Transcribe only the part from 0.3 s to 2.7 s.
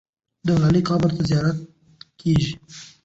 د ملالۍ قبر ته زیارت کېږي.